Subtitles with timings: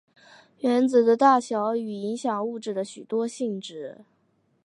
[0.61, 4.03] 原子的大小与影响物质的许多性质。